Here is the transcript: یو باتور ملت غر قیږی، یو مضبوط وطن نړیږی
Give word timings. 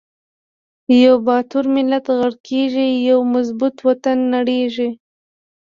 یو 1.03 1.15
باتور 1.27 1.65
ملت 1.75 2.05
غر 2.17 2.33
قیږی، 2.47 2.89
یو 3.09 3.19
مضبوط 3.33 3.75
وطن 3.87 4.17
نړیږی 4.35 4.89